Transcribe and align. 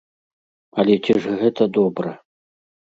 Але 0.79 0.97
ці 1.03 1.13
ж 1.21 1.37
гэта 1.45 1.71
добра? 1.79 2.19